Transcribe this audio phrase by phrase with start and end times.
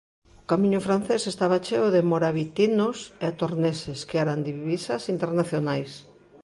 [0.41, 5.91] O Camiño Francés estaba cheo de morabitinos e torneses, que eran divisas internacionais.